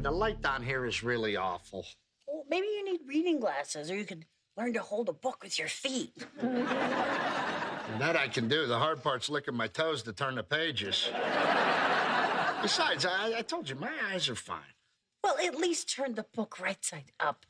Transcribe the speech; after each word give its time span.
but 0.00 0.08
the 0.10 0.16
light 0.16 0.40
down 0.40 0.62
here 0.62 0.86
is 0.86 1.02
really 1.02 1.36
awful. 1.36 1.84
Well, 2.26 2.46
maybe 2.48 2.66
you 2.68 2.82
need 2.84 3.00
reading 3.06 3.38
glasses, 3.38 3.90
or 3.90 3.96
you 3.96 4.06
could 4.06 4.24
learn 4.56 4.72
to 4.72 4.80
hold 4.80 5.10
a 5.10 5.12
book 5.12 5.42
with 5.42 5.58
your 5.58 5.68
feet. 5.68 6.14
And 6.40 8.00
that 8.00 8.16
I 8.16 8.28
can 8.28 8.48
do. 8.48 8.66
The 8.66 8.78
hard 8.78 9.02
part's 9.02 9.28
licking 9.28 9.54
my 9.54 9.66
toes 9.66 10.02
to 10.04 10.14
turn 10.14 10.36
the 10.36 10.42
pages. 10.42 11.10
Besides, 12.62 13.04
I, 13.04 13.34
I 13.38 13.42
told 13.42 13.68
you, 13.68 13.74
my 13.74 13.92
eyes 14.10 14.26
are 14.30 14.34
fine. 14.34 14.72
Well, 15.22 15.36
at 15.44 15.56
least 15.56 15.94
turn 15.94 16.14
the 16.14 16.24
book 16.34 16.58
right 16.58 16.82
side 16.82 17.12
up. 17.20 17.44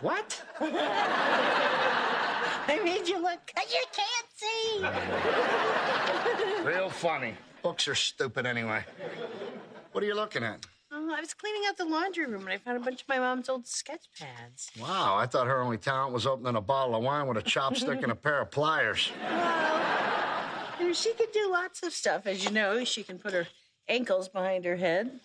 What? 0.00 0.42
I 2.70 2.80
made 2.82 3.08
you 3.08 3.20
look 3.20 3.40
because 3.46 3.74
you 3.74 3.84
can't 3.92 4.26
see. 6.62 6.66
Real 6.66 6.88
funny. 6.88 7.34
Books 7.62 7.88
are 7.88 7.94
stupid 7.94 8.46
anyway. 8.46 8.84
What 9.92 10.04
are 10.04 10.06
you 10.06 10.14
looking 10.14 10.44
at? 10.44 10.66
Oh, 10.90 11.14
I 11.14 11.20
was 11.20 11.34
cleaning 11.34 11.62
out 11.68 11.76
the 11.76 11.84
laundry 11.84 12.26
room 12.26 12.42
and 12.42 12.50
I 12.50 12.58
found 12.58 12.76
a 12.78 12.80
bunch 12.80 13.02
of 13.02 13.08
my 13.08 13.18
mom's 13.18 13.48
old 13.48 13.66
sketch 13.66 14.06
pads. 14.18 14.70
Wow, 14.80 15.16
I 15.16 15.26
thought 15.26 15.46
her 15.46 15.60
only 15.60 15.76
talent 15.76 16.14
was 16.14 16.26
opening 16.26 16.56
a 16.56 16.60
bottle 16.60 16.94
of 16.94 17.02
wine 17.02 17.26
with 17.26 17.36
a 17.36 17.42
chopstick 17.42 18.02
and 18.02 18.12
a 18.12 18.14
pair 18.16 18.40
of 18.40 18.50
pliers. 18.50 19.10
You 20.80 20.86
know, 20.86 20.92
she 20.92 21.12
could 21.14 21.32
do 21.32 21.50
lots 21.50 21.82
of 21.82 21.92
stuff, 21.92 22.26
as 22.26 22.44
you 22.44 22.50
know. 22.50 22.84
She 22.84 23.02
can 23.02 23.18
put 23.18 23.32
her 23.34 23.46
ankles 23.88 24.28
behind 24.28 24.64
her 24.64 24.76
head. 24.76 25.20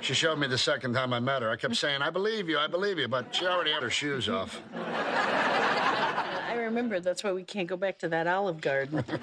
She 0.00 0.14
showed 0.14 0.38
me 0.38 0.46
the 0.48 0.58
second 0.58 0.94
time 0.94 1.12
I 1.12 1.20
met 1.20 1.42
her. 1.42 1.50
I 1.50 1.56
kept 1.56 1.76
saying, 1.76 2.02
I 2.02 2.10
believe 2.10 2.48
you, 2.48 2.58
I 2.58 2.66
believe 2.66 2.98
you, 2.98 3.08
but 3.08 3.34
she 3.34 3.46
already 3.46 3.72
had 3.72 3.82
her 3.82 3.90
shoes 3.90 4.28
off. 4.28 4.60
I 4.74 6.56
remember 6.56 7.00
that's 7.00 7.22
why 7.24 7.32
we 7.32 7.44
can't 7.44 7.68
go 7.68 7.76
back 7.76 7.98
to 8.00 8.08
that 8.08 8.26
Olive 8.26 8.60
Garden. 8.60 9.04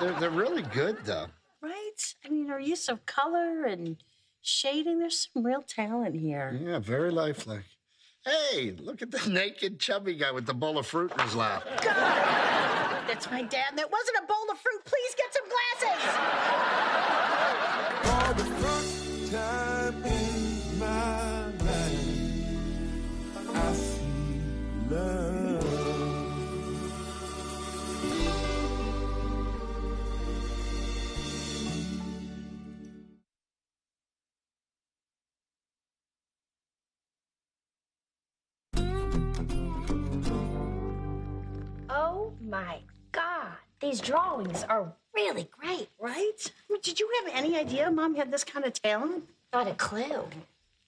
They're, 0.00 0.12
they're 0.20 0.30
really 0.30 0.62
good, 0.62 0.98
though. 1.04 1.26
Right? 2.24 2.30
I 2.30 2.34
mean, 2.34 2.48
her 2.48 2.58
use 2.58 2.88
of 2.88 3.06
color 3.06 3.64
and 3.64 3.96
shading, 4.42 4.98
there's 4.98 5.28
some 5.32 5.44
real 5.44 5.62
talent 5.62 6.16
here. 6.16 6.58
Yeah, 6.60 6.78
very 6.78 7.10
lifelike. 7.10 7.64
Hey, 8.24 8.74
look 8.78 9.02
at 9.02 9.10
the 9.10 9.28
naked, 9.30 9.78
chubby 9.78 10.14
guy 10.14 10.30
with 10.32 10.46
the 10.46 10.54
bowl 10.54 10.78
of 10.78 10.86
fruit 10.86 11.12
in 11.12 11.18
his 11.20 11.34
lap. 11.34 11.64
God! 11.82 13.04
That's 13.06 13.30
my 13.30 13.42
dad. 13.42 13.76
That 13.76 13.90
wasn't 13.90 14.16
a 14.22 14.26
bowl 14.26 14.50
of 14.50 14.58
fruit. 14.58 14.82
Please 14.84 15.14
get 15.14 15.32
some 15.34 15.44
glasses. 15.48 16.04
For 24.88 25.53
These 43.94 44.00
drawings 44.00 44.64
are 44.64 44.92
really 45.14 45.48
great. 45.56 45.88
Right? 46.00 46.52
Did 46.82 46.98
you 46.98 47.08
have 47.22 47.32
any 47.32 47.56
idea 47.56 47.88
mom 47.92 48.16
had 48.16 48.32
this 48.32 48.42
kind 48.42 48.66
of 48.66 48.72
talent? 48.72 49.28
Not 49.52 49.68
a 49.68 49.74
clue. 49.74 50.24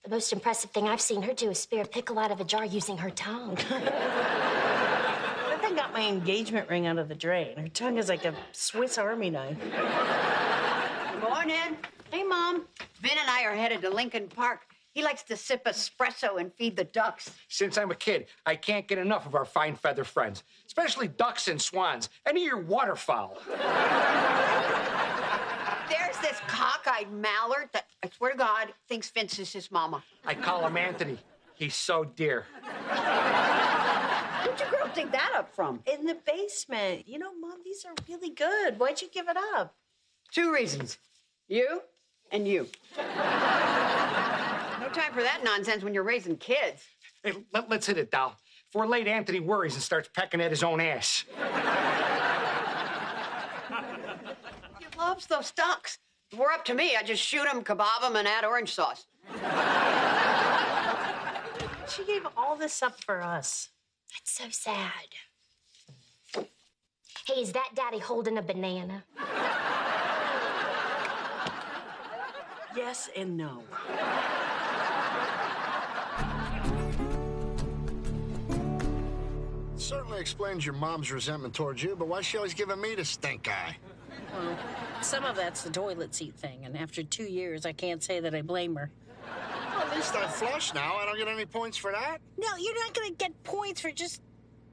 The 0.03 0.11
most 0.11 0.33
impressive 0.33 0.73
thing 0.73 0.89
I've 0.89 1.01
seen 1.01 1.23
her 1.23 1.33
do 1.33 1.51
is 1.51 1.61
spear 1.61 1.83
a 1.83 1.87
pickle 1.87 2.19
out 2.19 2.33
of 2.33 2.41
a 2.41 2.45
jar 2.45 2.65
using 2.65 2.99
her 2.99 3.11
tongue. 3.11 3.59
I 3.71 5.57
think 5.61 5.77
got 5.77 5.93
my 5.93 6.09
engagement 6.09 6.69
ring 6.69 6.89
out 6.89 6.99
of 6.99 7.09
the 7.09 7.15
drain. 7.15 7.57
Her 7.57 7.69
tongue 7.69 7.97
is 7.97 8.09
like 8.09 8.25
a 8.25 8.35
Swiss 8.51 8.99
Army 8.99 9.31
knife. 9.31 9.57
Good 9.61 11.23
Morning. 11.23 11.77
Hey, 12.11 12.25
mom. 12.25 12.65
Vin 13.03 13.13
and 13.21 13.31
I 13.31 13.45
are 13.45 13.55
headed 13.55 13.83
to 13.83 13.91
Lincoln 13.91 14.27
Park. 14.27 14.63
He 14.97 15.03
likes 15.03 15.23
to 15.25 15.37
sip 15.37 15.67
espresso 15.67 16.41
and 16.41 16.51
feed 16.55 16.75
the 16.75 16.85
ducks. 16.85 17.31
Since 17.49 17.77
I'm 17.77 17.91
a 17.91 17.95
kid, 17.95 18.29
I 18.47 18.57
can't 18.57 18.89
get 18.89 18.97
enough 18.97 19.27
of 19.27 19.35
our 19.35 19.45
fine 19.45 19.77
feather 19.77 20.05
friends, 20.05 20.43
especially 20.67 21.07
ducks 21.07 21.49
and 21.49 21.61
swans, 21.61 22.09
and 22.25 22.39
your 22.39 22.63
waterfowl. 22.63 23.37
There's 25.91 26.17
this 26.23 26.41
cockeyed 26.49 27.13
mallard 27.13 27.69
that, 27.75 27.89
I 28.03 28.09
swear 28.09 28.33
to 28.33 28.39
God, 28.39 28.73
thinks 28.89 29.11
Vince 29.11 29.39
is 29.39 29.53
his 29.53 29.71
mama. 29.71 30.03
I 30.25 30.33
call 30.33 30.67
him 30.67 30.79
Anthony. 30.79 31.19
He's 31.57 31.75
so 31.75 32.05
dear. 32.05 32.47
Where'd 34.47 34.59
you 34.59 34.67
girl 34.71 34.91
dig 34.95 35.13
that 35.13 35.35
up 35.37 35.55
from? 35.55 35.83
In 35.85 36.07
the 36.07 36.17
basement. 36.27 37.07
You 37.07 37.19
know, 37.19 37.33
mom, 37.39 37.59
these 37.63 37.85
are 37.85 37.93
really 38.09 38.31
good. 38.31 38.79
Why'd 38.79 39.03
you 39.03 39.11
give 39.13 39.29
it 39.29 39.37
up? 39.57 39.75
Two 40.33 40.55
reasons. 40.55 40.97
You 41.49 41.83
and 42.33 42.49
you. 42.49 42.69
No 44.87 44.93
time 44.93 45.13
for 45.13 45.23
that 45.23 45.43
nonsense 45.43 45.83
when 45.83 45.95
you're 45.95 46.03
raising 46.03 46.37
kids. 46.37 46.85
Hey, 47.23 47.33
let, 47.53 47.71
us 47.73 47.87
hit 47.87 47.99
it, 47.99 48.11
doll. 48.11 48.37
Before 48.73 48.87
late 48.87 49.09
Anthony 49.09 49.41
worries 49.41 49.75
and 49.75 49.83
starts 49.83 50.09
pecking 50.15 50.41
at 50.41 50.51
his 50.51 50.63
own 50.63 50.81
ass. 50.81 51.25
He 54.79 54.99
loves 54.99 55.27
those 55.27 55.51
ducks. 55.51 55.99
If 56.31 56.39
we're 56.39 56.51
up 56.51 56.65
to 56.67 56.75
me, 56.75 56.97
I 56.97 57.03
just 57.03 57.23
shoot 57.23 57.45
them, 57.45 57.63
kebab 57.63 58.01
them, 58.01 58.17
and 58.17 58.27
add 58.27 58.45
orange 58.45 58.73
sauce. 58.75 59.07
She 61.89 62.05
gave 62.05 62.27
all 62.37 62.57
this 62.57 62.83
up 62.83 63.03
for 63.05 63.23
us. 63.23 63.71
That's 64.13 64.33
so 64.33 64.45
sad. 64.51 64.91
Hey, 67.27 67.41
is 67.41 67.53
that 67.53 67.71
daddy 67.75 67.99
holding 67.99 68.37
a 68.39 68.43
banana? 68.43 69.05
Yes 72.77 73.09
and 73.17 73.37
no. 73.37 73.63
Certainly 80.17 80.31
explains 80.31 80.65
your 80.65 80.75
mom's 80.77 81.13
resentment 81.13 81.53
towards 81.53 81.83
you, 81.83 81.95
but 81.95 82.09
why 82.09 82.21
is 82.21 82.25
she 82.25 82.39
always 82.39 82.55
giving 82.55 82.81
me 82.81 82.95
the 82.95 83.05
stink 83.05 83.51
eye? 83.51 83.77
Well, 84.33 84.57
some 85.03 85.25
of 85.25 85.37
that's 85.37 85.63
the 85.63 85.69
toilet 85.69 86.15
seat 86.15 86.35
thing, 86.35 86.65
and 86.65 86.75
after 86.75 87.03
two 87.03 87.25
years, 87.25 87.67
I 87.67 87.73
can't 87.73 88.03
say 88.03 88.21
that 88.21 88.35
I 88.35 88.41
blame 88.41 88.77
her. 88.77 88.91
Well, 89.23 89.83
at 89.83 89.95
least 89.95 90.15
I 90.15 90.27
flush 90.27 90.73
now. 90.73 90.97
I 90.97 91.05
don't 91.05 91.19
get 91.19 91.29
any 91.29 91.45
points 91.45 91.77
for 91.77 91.93
that. 91.93 92.23
No, 92.39 92.49
you're 92.57 92.83
not 92.83 92.95
gonna 92.95 93.11
get 93.11 93.45
points 93.45 93.83
for 93.83 93.91
just 93.91 94.23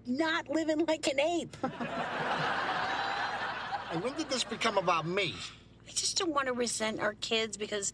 not 0.07 0.49
living 0.49 0.85
like 0.85 1.09
an 1.09 1.19
ape. 1.19 1.57
And 3.91 4.01
when 4.03 4.13
did 4.13 4.27
this 4.29 4.43
become 4.43 4.79
about 4.79 5.05
me? 5.05 5.35
I 5.87 5.91
just 5.91 6.17
don't 6.17 6.31
want 6.31 6.47
to 6.47 6.53
resent 6.53 6.99
our 6.99 7.13
kids 7.13 7.57
because 7.57 7.93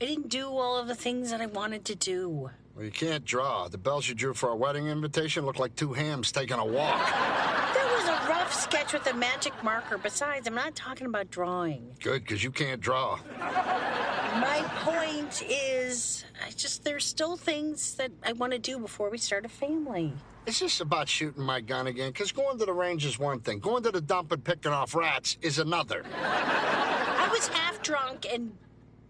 I 0.00 0.06
didn't 0.06 0.28
do 0.28 0.48
all 0.48 0.76
of 0.76 0.88
the 0.88 0.96
things 0.96 1.30
that 1.30 1.40
I 1.40 1.46
wanted 1.46 1.84
to 1.84 1.94
do. 1.94 2.50
Well, 2.76 2.84
you 2.84 2.90
can't 2.90 3.24
draw. 3.24 3.68
The 3.68 3.78
bells 3.78 4.06
you 4.06 4.14
drew 4.14 4.34
for 4.34 4.50
our 4.50 4.56
wedding 4.56 4.88
invitation 4.88 5.46
look 5.46 5.58
like 5.58 5.74
two 5.76 5.94
hams 5.94 6.30
taking 6.30 6.58
a 6.58 6.64
walk. 6.64 7.00
That 7.06 7.90
was 7.96 8.06
a 8.06 8.30
rough 8.30 8.52
sketch 8.52 8.92
with 8.92 9.06
a 9.06 9.14
magic 9.14 9.54
marker. 9.64 9.96
Besides, 9.96 10.46
I'm 10.46 10.54
not 10.54 10.74
talking 10.74 11.06
about 11.06 11.30
drawing. 11.30 11.96
Good, 12.02 12.24
because 12.24 12.44
you 12.44 12.50
can't 12.50 12.78
draw. 12.78 13.18
My 13.40 14.62
point 14.80 15.42
is, 15.48 16.26
I 16.46 16.50
just 16.50 16.84
there's 16.84 17.06
still 17.06 17.38
things 17.38 17.94
that 17.94 18.10
I 18.22 18.32
want 18.34 18.52
to 18.52 18.58
do 18.58 18.78
before 18.78 19.08
we 19.08 19.16
start 19.16 19.46
a 19.46 19.48
family. 19.48 20.12
It's 20.46 20.58
just 20.58 20.82
about 20.82 21.08
shooting 21.08 21.42
my 21.42 21.62
gun 21.62 21.86
again, 21.86 22.10
because 22.10 22.30
going 22.30 22.58
to 22.58 22.66
the 22.66 22.74
range 22.74 23.06
is 23.06 23.18
one 23.18 23.40
thing. 23.40 23.58
Going 23.58 23.84
to 23.84 23.90
the 23.90 24.02
dump 24.02 24.32
and 24.32 24.44
picking 24.44 24.72
off 24.72 24.94
rats 24.94 25.38
is 25.40 25.58
another. 25.58 26.04
I 26.14 27.26
was 27.32 27.48
half 27.48 27.80
drunk 27.82 28.26
and 28.30 28.52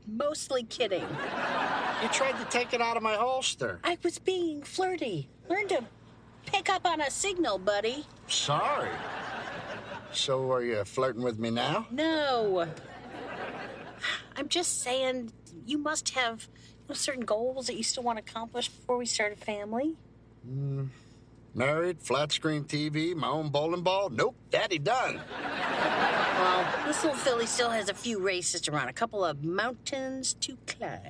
mostly 0.06 0.62
kidding. 0.62 1.04
You 2.03 2.09
tried 2.09 2.39
to 2.39 2.45
take 2.51 2.75
it 2.75 2.81
out 2.81 2.97
of 2.97 3.03
my 3.03 3.15
holster. 3.15 3.81
I 3.83 3.97
was 4.03 4.19
being 4.19 4.62
flirty. 4.62 5.29
Learn 5.49 5.69
to 5.69 5.84
pick 6.45 6.69
up 6.69 6.87
on 6.87 7.01
a 7.01 7.11
signal, 7.11 7.59
buddy. 7.59 8.05
Sorry. 8.29 8.91
So 10.12 10.51
are 10.53 10.62
you 10.62 10.84
flirting 10.84 11.23
with 11.23 11.39
me 11.39 11.51
now? 11.51 11.87
No. 11.91 12.66
I'm 14.37 14.48
just 14.48 14.83
saying 14.83 15.33
you 15.66 15.78
must 15.78 16.10
have 16.10 16.48
you 16.54 16.89
know, 16.91 16.95
certain 16.95 17.25
goals 17.25 17.66
that 17.66 17.77
you 17.77 17.83
still 17.83 18.03
want 18.03 18.19
to 18.19 18.31
accomplish 18.31 18.69
before 18.69 18.99
we 18.99 19.07
start 19.07 19.33
a 19.33 19.37
family. 19.37 19.97
Mm. 20.49 20.89
Married, 21.56 22.03
flat 22.03 22.32
screen 22.32 22.64
TV, 22.64 23.16
my 23.16 23.28
own 23.28 23.48
bowling 23.48 23.80
ball? 23.80 24.10
Nope, 24.10 24.36
daddy 24.50 24.78
done. 24.78 25.18
Well, 25.41 26.66
this 26.86 27.03
little 27.03 27.18
filly 27.18 27.47
still 27.47 27.70
has 27.70 27.88
a 27.88 27.94
few 27.94 28.18
races 28.18 28.60
to 28.62 28.72
run, 28.72 28.88
a 28.88 28.92
couple 28.92 29.24
of 29.24 29.42
mountains 29.42 30.34
to 30.34 30.58
climb. 30.66 31.00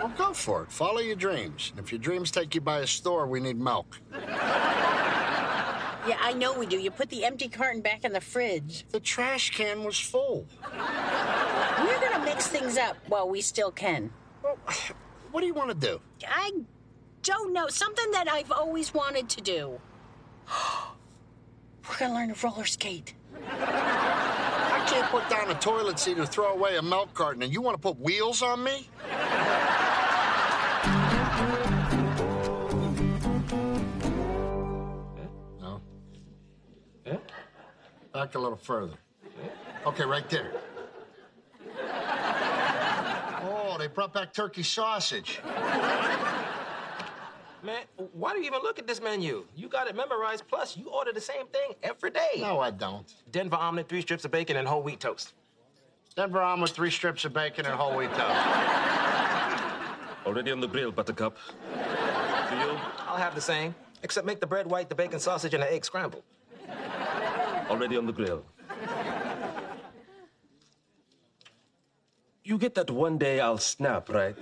Well, 0.00 0.12
go 0.18 0.32
for 0.32 0.64
it. 0.64 0.72
Follow 0.72 0.98
your 0.98 1.14
dreams. 1.14 1.70
And 1.70 1.78
if 1.78 1.92
your 1.92 2.00
dreams 2.00 2.32
take 2.32 2.56
you 2.56 2.60
by 2.60 2.80
a 2.80 2.86
store, 2.88 3.28
we 3.28 3.38
need 3.38 3.60
milk. 3.60 4.00
Yeah, 4.12 6.18
I 6.20 6.32
know 6.32 6.58
we 6.58 6.66
do. 6.66 6.76
You 6.76 6.90
put 6.90 7.08
the 7.08 7.24
empty 7.24 7.48
carton 7.48 7.80
back 7.80 8.04
in 8.04 8.12
the 8.12 8.20
fridge. 8.20 8.86
The 8.88 8.98
trash 8.98 9.50
can 9.50 9.84
was 9.84 10.00
full. 10.00 10.46
We're 10.72 12.00
gonna 12.00 12.24
mix 12.24 12.48
things 12.48 12.76
up 12.76 12.96
while 13.06 13.28
we 13.28 13.40
still 13.40 13.70
can. 13.70 14.10
Well, 14.42 14.58
what 15.30 15.42
do 15.42 15.46
you 15.46 15.54
want 15.54 15.68
to 15.68 15.76
do? 15.76 16.00
I 16.26 16.50
don't 17.22 17.52
know. 17.52 17.68
Something 17.68 18.10
that 18.12 18.30
I've 18.30 18.52
always 18.52 18.94
wanted 18.94 19.28
to 19.30 19.40
do. 19.40 19.80
We're 21.88 21.96
gonna 21.98 22.14
learn 22.14 22.34
to 22.34 22.46
roller 22.46 22.64
skate. 22.64 23.14
Our 23.50 24.86
kids 24.86 25.08
put 25.08 25.28
down 25.28 25.50
a 25.50 25.54
toilet 25.54 25.98
seat 25.98 26.18
or 26.18 26.26
throw 26.26 26.52
away 26.52 26.76
a 26.76 26.82
milk 26.82 27.14
carton, 27.14 27.42
and 27.42 27.52
you 27.52 27.60
want 27.60 27.76
to 27.76 27.80
put 27.80 27.98
wheels 27.98 28.42
on 28.42 28.62
me? 28.62 28.88
No. 35.60 35.80
Back 38.12 38.34
a 38.34 38.38
little 38.38 38.56
further. 38.56 38.96
Okay, 39.86 40.04
right 40.04 40.28
there. 40.28 40.52
Oh, 43.40 43.76
they 43.78 43.86
brought 43.86 44.12
back 44.12 44.32
turkey 44.32 44.62
sausage. 44.62 45.40
Man, 47.62 47.82
why 48.12 48.32
do 48.32 48.38
you 48.38 48.46
even 48.46 48.60
look 48.62 48.78
at 48.78 48.86
this 48.86 49.02
menu? 49.02 49.44
You 49.56 49.68
got 49.68 49.88
it 49.88 49.96
memorized, 49.96 50.46
plus 50.46 50.76
you 50.76 50.88
order 50.90 51.12
the 51.12 51.20
same 51.20 51.46
thing 51.48 51.72
every 51.82 52.10
day. 52.10 52.38
No, 52.38 52.60
I 52.60 52.70
don't. 52.70 53.12
Denver 53.32 53.56
omelet, 53.56 53.88
three 53.88 54.00
strips 54.00 54.24
of 54.24 54.30
bacon, 54.30 54.56
and 54.56 54.68
whole 54.68 54.82
wheat 54.82 55.00
toast. 55.00 55.32
Denver 56.14 56.40
omelet, 56.40 56.70
three 56.70 56.90
strips 56.90 57.24
of 57.24 57.32
bacon, 57.32 57.66
and 57.66 57.74
whole 57.74 57.96
wheat 57.96 58.10
toast. 58.10 58.20
Already 60.26 60.52
on 60.52 60.60
the 60.60 60.68
grill, 60.68 60.92
Buttercup. 60.92 61.36
For 61.38 62.54
you, 62.54 62.78
I'll 63.08 63.16
have 63.16 63.34
the 63.34 63.40
same, 63.40 63.74
except 64.02 64.26
make 64.26 64.40
the 64.40 64.46
bread 64.46 64.66
white, 64.66 64.88
the 64.88 64.94
bacon 64.94 65.18
sausage, 65.18 65.54
and 65.54 65.62
the 65.62 65.72
egg 65.72 65.84
scrambled. 65.84 66.22
already 67.68 67.96
on 67.96 68.06
the 68.06 68.12
grill. 68.12 68.44
You 72.44 72.56
get 72.56 72.74
that 72.76 72.90
one 72.90 73.18
day 73.18 73.40
I'll 73.40 73.58
snap, 73.58 74.08
right? 74.08 74.36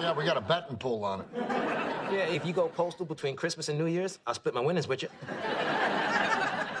Oh, 0.00 0.02
yeah, 0.02 0.12
we 0.14 0.24
got 0.24 0.38
a 0.38 0.40
betting 0.40 0.78
pool 0.78 1.04
on 1.04 1.20
it. 1.20 1.26
Yeah, 2.10 2.24
if 2.32 2.46
you 2.46 2.54
go 2.54 2.68
postal 2.68 3.04
between 3.04 3.36
Christmas 3.36 3.68
and 3.68 3.78
New 3.78 3.84
Year's, 3.84 4.18
I'll 4.26 4.32
split 4.32 4.54
my 4.54 4.60
winnings 4.62 4.88
with 4.88 5.02
you. 5.02 5.10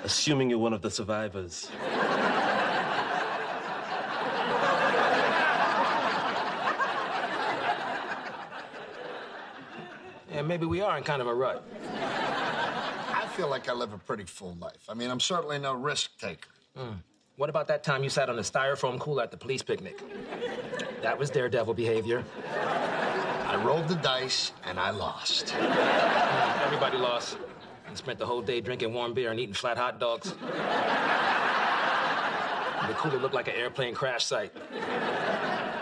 Assuming 0.02 0.48
you're 0.48 0.58
one 0.58 0.72
of 0.72 0.80
the 0.80 0.90
survivors. 0.90 1.70
Yeah, 10.32 10.40
maybe 10.40 10.64
we 10.64 10.80
are 10.80 10.96
in 10.96 11.04
kind 11.04 11.20
of 11.20 11.28
a 11.28 11.34
rut. 11.34 11.62
I 11.92 13.28
feel 13.36 13.50
like 13.50 13.68
I 13.68 13.74
live 13.74 13.92
a 13.92 13.98
pretty 13.98 14.24
full 14.24 14.56
life. 14.58 14.88
I 14.88 14.94
mean, 14.94 15.10
I'm 15.10 15.20
certainly 15.20 15.58
no 15.58 15.74
risk 15.74 16.18
taker. 16.18 16.48
Hmm. 16.74 16.92
What 17.36 17.50
about 17.50 17.68
that 17.68 17.84
time 17.84 18.02
you 18.02 18.08
sat 18.08 18.30
on 18.30 18.38
a 18.38 18.42
styrofoam 18.42 18.98
cooler 18.98 19.22
at 19.22 19.30
the 19.30 19.36
police 19.36 19.62
picnic? 19.62 20.00
That 21.02 21.18
was 21.18 21.28
daredevil 21.28 21.74
behavior. 21.74 22.24
I 23.50 23.56
rolled 23.64 23.88
the 23.88 23.96
dice 23.96 24.52
and 24.64 24.78
I 24.78 24.90
lost. 24.90 25.52
Everybody 25.56 26.96
lost 26.98 27.36
and 27.88 27.96
spent 27.96 28.20
the 28.20 28.24
whole 28.26 28.40
day 28.42 28.60
drinking 28.60 28.94
warm 28.94 29.12
beer 29.12 29.32
and 29.32 29.40
eating 29.40 29.54
flat 29.54 29.76
hot 29.76 29.98
dogs. 29.98 30.30
the 32.86 32.94
cooler 32.94 33.18
looked 33.18 33.34
like 33.34 33.48
an 33.48 33.54
airplane 33.56 33.92
crash 33.92 34.24
site. 34.24 34.52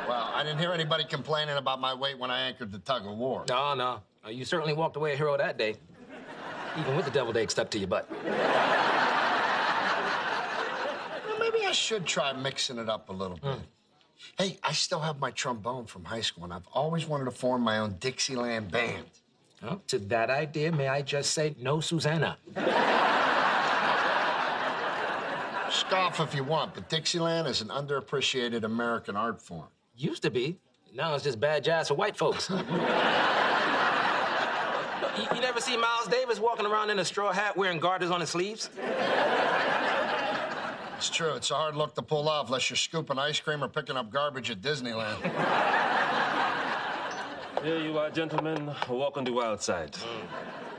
Well, 0.08 0.30
I 0.34 0.42
didn't 0.44 0.60
hear 0.60 0.72
anybody 0.72 1.04
complaining 1.04 1.58
about 1.58 1.78
my 1.78 1.92
weight 1.92 2.18
when 2.18 2.30
I 2.30 2.40
anchored 2.40 2.72
the 2.72 2.78
tug 2.78 3.04
of 3.06 3.18
war. 3.18 3.44
No, 3.50 3.74
no. 3.74 4.00
Uh, 4.24 4.30
You 4.30 4.46
certainly 4.46 4.72
walked 4.72 4.96
away 4.96 5.12
a 5.12 5.16
hero 5.16 5.36
that 5.36 5.58
day, 5.58 5.74
even 6.78 6.96
with 6.96 7.04
the 7.04 7.10
deviled 7.10 7.36
egg 7.36 7.50
stuck 7.50 7.68
to 7.72 7.78
your 7.78 7.88
butt. 7.88 8.08
Well, 11.28 11.38
maybe 11.38 11.66
I 11.66 11.72
should 11.72 12.06
try 12.06 12.32
mixing 12.32 12.78
it 12.78 12.88
up 12.88 13.10
a 13.10 13.12
little 13.12 13.36
bit. 13.36 13.58
Hey, 14.36 14.58
I 14.62 14.72
still 14.72 15.00
have 15.00 15.18
my 15.18 15.30
trombone 15.30 15.86
from 15.86 16.04
high 16.04 16.20
school, 16.20 16.44
and 16.44 16.52
I've 16.52 16.66
always 16.72 17.06
wanted 17.06 17.24
to 17.26 17.30
form 17.30 17.62
my 17.62 17.78
own 17.78 17.96
Dixieland 17.98 18.70
band. 18.70 19.06
Well, 19.62 19.82
to 19.88 19.98
that 19.98 20.30
idea, 20.30 20.70
may 20.70 20.88
I 20.88 21.02
just 21.02 21.32
say, 21.32 21.54
no, 21.58 21.80
Susanna. 21.80 22.38
Scoff 25.70 26.20
if 26.20 26.34
you 26.34 26.44
want, 26.44 26.74
but 26.74 26.88
Dixieland 26.88 27.48
is 27.48 27.60
an 27.60 27.68
underappreciated 27.68 28.64
American 28.64 29.16
art 29.16 29.42
form. 29.42 29.66
Used 29.96 30.22
to 30.22 30.30
be. 30.30 30.58
Now 30.94 31.14
it's 31.14 31.24
just 31.24 31.40
bad 31.40 31.64
jazz 31.64 31.88
for 31.88 31.94
white 31.94 32.16
folks. 32.16 32.48
you, 32.50 32.56
you 32.56 32.62
never 35.40 35.60
see 35.60 35.76
Miles 35.76 36.08
Davis 36.08 36.40
walking 36.40 36.66
around 36.66 36.90
in 36.90 36.98
a 36.98 37.04
straw 37.04 37.32
hat 37.32 37.56
wearing 37.56 37.78
garters 37.78 38.10
on 38.10 38.20
his 38.20 38.30
sleeves? 38.30 38.70
It's 40.98 41.08
true, 41.10 41.34
it's 41.34 41.52
a 41.52 41.54
hard 41.54 41.76
look 41.76 41.94
to 41.94 42.02
pull 42.02 42.28
off 42.28 42.48
unless 42.48 42.70
you're 42.70 42.76
scooping 42.76 43.20
ice 43.20 43.38
cream 43.38 43.62
or 43.62 43.68
picking 43.68 43.96
up 43.96 44.10
garbage 44.10 44.50
at 44.50 44.60
Disneyland. 44.60 45.22
Here 47.62 47.78
you 47.78 47.96
are, 47.96 48.10
gentlemen. 48.10 48.68
A 48.88 48.92
walk 48.92 49.16
on 49.16 49.22
the 49.22 49.32
wild 49.32 49.62
side. 49.62 49.96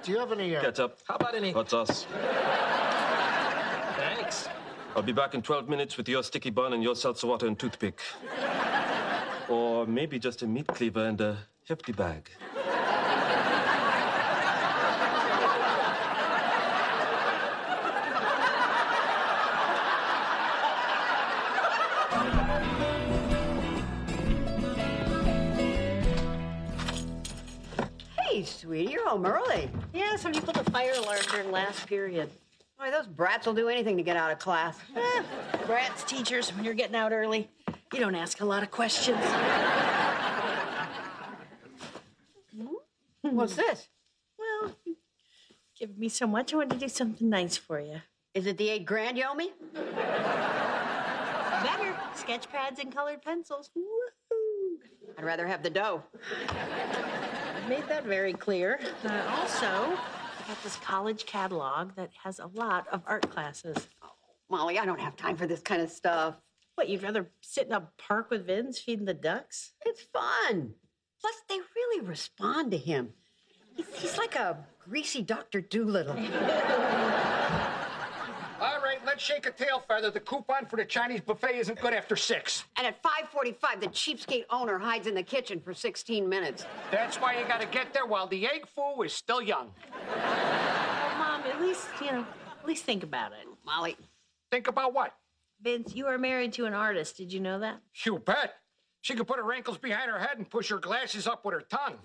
Do 0.04 0.12
you 0.12 0.19
have 0.19 0.33
any. 0.33 0.57
Uh, 0.57 0.62
Catch 0.62 0.81
up. 0.81 0.98
How 1.07 1.16
about 1.16 1.36
any? 1.36 1.54
Hot 1.54 1.69
sauce. 1.69 2.06
Thanks. 3.95 4.50
I'll 4.94 5.04
be 5.04 5.13
back 5.13 5.36
in 5.36 5.42
12 5.42 5.69
minutes 5.69 5.95
with 5.95 6.10
your 6.10 6.21
sticky 6.21 6.50
bun 6.50 6.74
and 6.74 6.83
your 6.83 6.98
seltzer 6.98 7.27
water 7.27 7.48
and 7.48 7.57
toothpick. 7.57 8.01
Or 9.50 9.88
maybe 9.88 10.19
just 10.19 10.44
a 10.44 10.48
meat 10.48 10.68
cleaver 10.68 11.06
and 11.06 11.19
a 11.21 11.38
hefty 11.68 11.92
bag. 11.92 12.30
Hey, 28.39 28.45
sweetie, 28.45 28.94
you're 28.94 29.06
home 29.06 29.25
early. 29.25 29.69
Yeah, 29.94 30.15
somebody 30.15 30.45
put 30.45 30.56
the 30.56 30.71
fire 30.71 30.94
alarm 30.94 31.19
during 31.30 31.51
last 31.51 31.86
period. 31.88 32.30
Boy, 32.80 32.89
those 32.89 33.06
brats 33.06 33.45
will 33.45 33.53
do 33.53 33.68
anything 33.68 33.97
to 33.97 34.03
get 34.03 34.15
out 34.15 34.31
of 34.31 34.39
class. 34.39 34.77
Eh, 34.95 35.24
brats, 35.68 36.06
teachers, 36.06 36.56
when 36.56 36.63
you're 36.63 36.74
getting 36.74 36.95
out 36.95 37.12
early, 37.12 37.50
you 37.91 38.00
don't 38.00 38.15
ask 38.15 38.39
a 38.39 38.45
lot 38.45 38.63
of 38.63 38.71
questions. 38.71 39.19
What's 43.24 43.57
this? 43.57 43.89
Well, 44.38 44.74
you 44.85 44.95
give 45.77 45.97
me 45.97 46.07
so 46.07 46.25
much, 46.25 46.53
I 46.53 46.56
wanted 46.56 46.75
to 46.75 46.80
do 46.80 46.88
something 46.88 47.30
nice 47.30 47.57
for 47.57 47.81
you. 47.81 48.00
Is 48.33 48.45
it 48.45 48.57
the 48.57 48.69
eight 48.69 48.85
grand 48.85 49.18
you 49.18 49.25
owe 49.30 49.35
me? 49.35 49.51
Better. 51.62 51.94
Sketch 52.15 52.50
pads 52.50 52.80
and 52.80 52.95
colored 52.95 53.21
pencils. 53.21 53.69
Woohoo! 53.77 54.77
I'd 55.18 55.25
rather 55.25 55.45
have 55.45 55.62
the 55.62 55.69
dough. 55.69 56.03
I've 57.69 57.77
made 57.81 57.89
that 57.89 58.06
very 58.06 58.33
clear. 58.33 58.80
Uh, 59.06 59.21
also, 59.30 59.68
I 59.68 60.48
got 60.48 60.63
this 60.63 60.75
college 60.77 61.27
catalog 61.27 61.95
that 61.98 62.10
has 62.24 62.39
a 62.39 62.48
lot 62.48 62.88
of 62.92 63.04
art 63.06 63.30
classes. 63.30 63.77
Oh, 64.01 64.10
Molly, 64.50 64.80
I 64.80 64.86
don't 64.86 65.00
have 65.00 65.16
time 65.16 65.38
for 65.38 65.45
this 65.45 65.60
kind 65.60 65.80
of 65.80 65.92
stuff. 65.92 66.42
What, 66.73 66.90
you'd 66.90 67.04
rather 67.04 67.30
sit 67.42 67.68
in 67.68 67.73
a 67.73 67.88
park 67.99 68.31
with 68.31 68.47
Vince 68.47 68.80
feeding 68.80 69.06
the 69.06 69.14
ducks? 69.14 69.73
It's 69.85 70.02
fun. 70.02 70.73
Plus, 71.21 71.35
they 71.47 71.59
really 71.76 72.07
respond 72.07 72.71
to 72.71 72.78
him. 72.78 73.09
He's, 73.76 73.85
he's 73.94 74.18
like 74.18 74.35
a 74.35 74.66
greasy 74.80 75.21
Dr. 75.21 75.61
Dolittle. 75.61 76.16
All 79.19 79.23
right, 79.26 79.31
let's 79.33 79.45
shake 79.45 79.45
a 79.45 79.66
tail 79.66 79.80
feather. 79.80 80.09
The 80.09 80.19
coupon 80.21 80.66
for 80.66 80.78
the 80.78 80.85
Chinese 80.85 81.19
buffet 81.21 81.57
isn't 81.57 81.81
good 81.81 81.94
after 81.94 82.16
six. 82.16 82.64
And 82.78 82.88
at 82.88 83.02
5:45, 83.04 83.81
the 83.81 83.88
cheapskate 83.88 84.45
owner 84.49 84.80
hides 84.80 85.07
in 85.07 85.16
the 85.16 85.23
kitchen 85.23 85.59
for 85.59 85.73
16 85.73 86.28
minutes. 86.30 86.66
That's 86.90 87.18
why 87.18 87.38
you 87.38 87.45
gotta 87.45 87.66
get 87.66 87.94
there 87.94 88.06
while 88.06 88.28
the 88.28 88.47
egg 88.47 88.66
foo 88.68 89.04
is 89.04 89.14
still 89.14 89.42
young. 89.42 89.73
Well, 89.92 91.18
Mom, 91.18 91.42
at 91.44 91.59
least, 91.59 91.88
you 92.02 92.11
know, 92.11 92.26
at 92.61 92.66
least 92.66 92.85
think 92.85 93.04
about 93.04 93.33
it. 93.33 93.47
Molly, 93.66 93.97
Think 94.52 94.68
about 94.68 94.94
what? 94.94 95.14
Vince, 95.61 95.94
you 95.94 96.07
are 96.07 96.18
married 96.18 96.54
to 96.54 96.66
an 96.66 96.73
artist. 96.73 97.18
Did 97.18 97.31
you 97.31 97.40
know 97.40 97.59
that? 97.59 97.81
You 98.06 98.18
bet. 98.19 98.56
She 99.02 99.14
could 99.14 99.28
put 99.28 99.38
her 99.38 99.54
ankles 99.54 99.78
behind 99.78 100.09
her 100.09 100.18
head 100.18 100.38
and 100.38 100.49
push 100.49 100.69
her 100.69 100.80
glasses 100.80 101.28
up 101.28 101.45
with 101.45 101.54
her 101.54 101.61
tongue. 101.61 101.99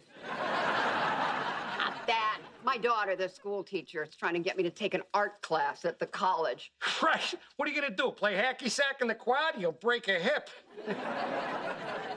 Not 2.65 2.73
that. 2.73 2.81
My 2.81 2.83
daughter, 2.83 3.17
the 3.17 3.29
school 3.29 3.63
teacher, 3.63 4.03
is 4.03 4.17
trying 4.17 4.35
to 4.35 4.41
get 4.41 4.57
me 4.57 4.63
to 4.63 4.71
take 4.71 4.95
an 4.95 5.03
art 5.13 5.41
class 5.43 5.85
at 5.85 5.99
the 5.99 6.07
college. 6.07 6.73
Right. 7.03 7.35
What 7.57 7.69
are 7.69 7.73
you 7.73 7.81
gonna 7.81 7.95
do? 7.95 8.11
Play 8.11 8.35
hacky 8.35 8.71
sack 8.71 9.01
in 9.01 9.09
the 9.09 9.15
quad? 9.15 9.55
You'll 9.59 9.73
break 9.73 10.09
a 10.09 10.19
hip. 10.19 10.49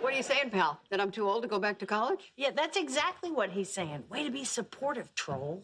What 0.02 0.14
are 0.14 0.18
you 0.18 0.24
saying, 0.24 0.52
pal? 0.52 0.80
That 0.90 1.02
I'm 1.02 1.12
too 1.12 1.28
old 1.28 1.42
to 1.44 1.48
go 1.48 1.60
back 1.60 1.80
to 1.80 1.86
college? 1.86 2.32
Yeah, 2.38 2.52
that's 2.56 2.78
exactly 2.78 3.32
what 3.32 3.50
he's 3.50 3.72
saying. 3.72 4.04
Way 4.10 4.24
to 4.24 4.32
be 4.32 4.44
supportive, 4.44 5.14
troll. 5.16 5.64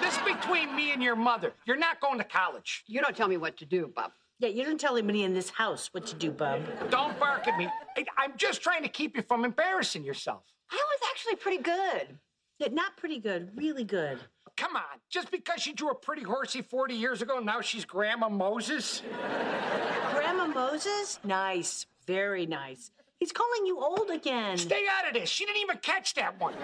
This 0.00 0.16
is 0.16 0.22
between 0.22 0.74
me 0.74 0.92
and 0.92 1.02
your 1.02 1.16
mother. 1.16 1.52
You're 1.66 1.76
not 1.76 2.00
going 2.00 2.18
to 2.18 2.24
college. 2.24 2.84
You 2.86 3.00
don't 3.00 3.16
tell 3.16 3.28
me 3.28 3.36
what 3.36 3.56
to 3.58 3.66
do, 3.66 3.92
Bob. 3.94 4.12
Yeah, 4.38 4.48
you 4.50 4.64
don't 4.64 4.80
tell 4.80 4.96
anybody 4.96 5.24
in 5.24 5.34
this 5.34 5.50
house 5.50 5.88
what 5.92 6.06
to 6.06 6.14
do, 6.14 6.30
bub. 6.30 6.62
Don't 6.90 7.18
bark 7.18 7.48
at 7.48 7.58
me. 7.58 7.68
I'm 8.16 8.36
just 8.36 8.62
trying 8.62 8.84
to 8.84 8.88
keep 8.88 9.16
you 9.16 9.22
from 9.22 9.44
embarrassing 9.44 10.04
yourself. 10.04 10.44
I 10.70 10.76
was 10.76 11.00
actually 11.10 11.36
pretty 11.36 11.62
good. 11.62 12.18
Yeah, 12.58 12.68
not 12.72 12.96
pretty 12.96 13.18
good, 13.20 13.50
really 13.56 13.84
good. 13.84 14.18
Come 14.56 14.74
on. 14.76 14.82
Just 15.08 15.30
because 15.30 15.60
she 15.62 15.72
drew 15.72 15.90
a 15.90 15.94
pretty 15.94 16.22
horsey 16.24 16.62
40 16.62 16.94
years 16.94 17.22
ago, 17.22 17.38
now 17.38 17.60
she's 17.60 17.84
Grandma 17.84 18.28
Moses? 18.28 19.02
Grandma 20.12 20.46
Moses? 20.48 21.20
Nice, 21.22 21.86
very 22.06 22.46
nice. 22.46 22.90
He's 23.20 23.30
calling 23.32 23.66
you 23.66 23.78
old 23.78 24.10
again. 24.10 24.56
Stay 24.58 24.84
out 24.90 25.06
of 25.08 25.14
this. 25.14 25.28
She 25.28 25.44
didn't 25.44 25.60
even 25.62 25.78
catch 25.78 26.14
that 26.14 26.40
one. 26.40 26.54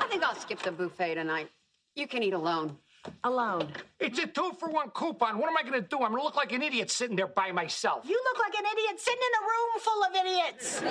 I 0.00 0.06
think 0.10 0.24
I'll 0.24 0.34
skip 0.36 0.60
the 0.60 0.72
buffet 0.72 1.14
tonight. 1.14 1.48
You 1.94 2.06
can 2.08 2.22
eat 2.22 2.32
alone. 2.34 2.76
alone. 3.24 3.68
It's 4.00 4.18
a 4.18 4.26
two 4.26 4.52
for 4.58 4.68
one 4.68 4.90
coupon. 4.90 5.38
What 5.38 5.48
am 5.50 5.56
I 5.56 5.62
going 5.62 5.80
to 5.80 5.88
do? 5.88 5.96
I'm 5.96 6.10
going 6.10 6.20
to 6.20 6.24
look 6.24 6.36
like 6.36 6.52
an 6.52 6.62
idiot 6.62 6.90
sitting 6.90 7.16
there 7.16 7.26
by 7.28 7.52
myself. 7.52 8.04
You 8.08 8.20
look 8.24 8.38
like 8.38 8.54
an 8.58 8.66
idiot 8.72 9.00
sitting 9.00 9.20
in 9.20 9.34
a 9.38 9.42
room 9.46 9.70
full 9.80 10.02
of 10.04 10.14
idiots. 10.26 10.82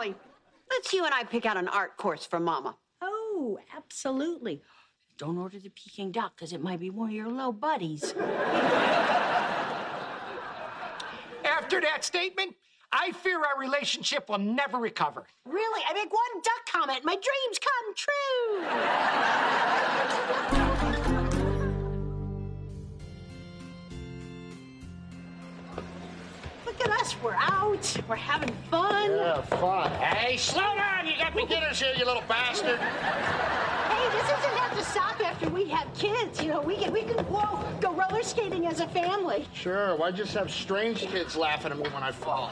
Molly, 0.00 0.14
let's 0.70 0.90
you 0.94 1.04
and 1.04 1.12
I 1.12 1.24
pick 1.24 1.44
out 1.44 1.58
an 1.58 1.68
art 1.68 1.98
course 1.98 2.24
for 2.24 2.40
Mama. 2.40 2.74
Oh, 3.02 3.58
absolutely. 3.76 4.62
Don't 5.18 5.36
order 5.36 5.58
the 5.58 5.68
Peking 5.68 6.10
duck 6.10 6.32
because 6.34 6.54
it 6.54 6.62
might 6.62 6.80
be 6.80 6.88
one 6.88 7.10
of 7.10 7.14
your 7.14 7.28
little 7.28 7.52
buddies. 7.52 8.14
After 11.44 11.82
that 11.82 11.98
statement, 12.00 12.56
I 12.90 13.12
fear 13.12 13.44
our 13.44 13.60
relationship 13.60 14.30
will 14.30 14.38
never 14.38 14.78
recover. 14.78 15.26
Really? 15.44 15.82
I 15.86 15.92
make 15.92 16.10
one 16.10 16.40
duck 16.42 16.64
comment. 16.72 17.04
My 17.04 17.16
dreams 17.16 17.58
come 17.60 17.94
true. 20.54 20.59
We're 27.22 27.34
out. 27.34 27.96
We're 28.08 28.16
having 28.16 28.54
fun. 28.70 29.10
Yeah, 29.10 29.42
fun. 29.42 29.90
Hey, 29.92 30.38
slow 30.38 30.74
down. 30.74 31.06
You 31.06 31.18
got 31.18 31.34
beginners 31.34 31.78
here, 31.78 31.92
you 31.96 32.06
little 32.06 32.22
bastard. 32.26 32.78
Hey, 32.78 34.08
this 34.10 34.24
isn't 34.24 34.56
have 34.56 34.78
to 34.78 34.84
stop 34.84 35.20
after 35.20 35.50
we 35.50 35.68
have 35.68 35.92
kids. 35.94 36.42
You 36.42 36.48
know, 36.48 36.62
we 36.62 36.76
can 36.76 36.92
we 36.92 37.02
can 37.02 37.18
whoa, 37.26 37.62
go 37.80 37.92
roller 37.92 38.22
skating 38.22 38.66
as 38.66 38.80
a 38.80 38.86
family. 38.88 39.46
Sure, 39.52 39.96
why 39.96 40.12
just 40.12 40.32
have 40.32 40.50
strange 40.50 41.00
kids 41.00 41.36
laughing 41.36 41.72
at 41.72 41.78
me 41.78 41.88
when 41.90 42.02
I 42.02 42.10
fall? 42.10 42.50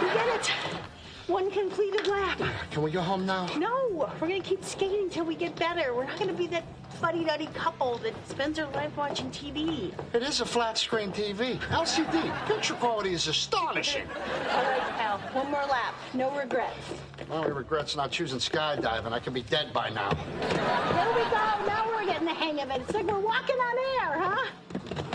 You 0.00 0.08
get 0.08 0.26
it? 0.34 0.50
One 1.28 1.48
completed 1.50 2.08
lap. 2.08 2.40
Can 2.72 2.82
we 2.82 2.90
go 2.90 3.00
home 3.00 3.24
now? 3.24 3.46
No, 3.56 4.10
we're 4.20 4.28
gonna 4.28 4.40
keep 4.40 4.64
skating 4.64 5.08
till 5.08 5.24
we 5.24 5.36
get 5.36 5.54
better. 5.54 5.94
We're 5.94 6.06
not 6.06 6.18
gonna 6.18 6.32
be 6.32 6.48
that 6.48 6.64
fuddy-duddy 7.04 7.48
couple 7.52 7.98
that 7.98 8.14
spends 8.26 8.56
their 8.56 8.66
life 8.68 8.96
watching 8.96 9.30
TV. 9.30 9.92
It 10.14 10.22
is 10.22 10.40
a 10.40 10.46
flat 10.46 10.78
screen 10.78 11.12
TV. 11.12 11.58
LCD. 11.68 12.46
Picture 12.46 12.72
quality 12.72 13.12
is 13.12 13.28
astonishing. 13.28 14.06
All 14.50 14.62
right, 14.62 14.80
pal. 14.96 15.18
One 15.34 15.50
more 15.50 15.66
lap. 15.66 15.94
No 16.14 16.34
regrets. 16.34 16.74
My 17.28 17.36
only 17.36 17.52
regret's 17.52 17.94
not 17.94 18.10
choosing 18.10 18.38
skydiving. 18.38 19.12
I 19.12 19.20
could 19.20 19.34
be 19.34 19.42
dead 19.42 19.70
by 19.74 19.90
now. 19.90 20.14
There 20.40 21.12
we 21.14 21.24
go. 21.24 21.66
Now 21.66 21.84
we're 21.94 22.06
getting 22.06 22.24
the 22.24 22.32
hang 22.32 22.62
of 22.62 22.70
it. 22.70 22.80
It's 22.80 22.94
like 22.94 23.06
we're 23.06 23.20
walking 23.20 23.56
on 23.56 23.76
air, 24.00 24.18
huh? 24.22 24.50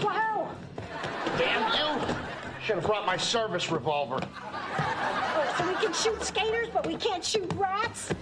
Wow. 0.03 0.55
Damn 1.39 1.73
you! 1.73 2.15
Should 2.63 2.75
have 2.75 2.85
brought 2.85 3.07
my 3.07 3.17
service 3.17 3.71
revolver. 3.71 4.19
Oh, 4.77 5.55
so 5.57 5.67
we 5.67 5.73
can 5.83 5.93
shoot 5.93 6.21
skaters, 6.21 6.67
but 6.71 6.85
we 6.85 6.97
can't 6.97 7.25
shoot 7.25 7.51
rats? 7.55 8.13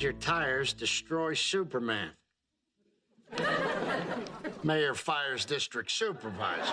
Major 0.00 0.12
tires 0.14 0.72
destroy 0.72 1.34
Superman. 1.34 2.08
Mayor 4.64 4.94
fires 4.94 5.44
district 5.44 5.90
supervisor. 5.90 6.72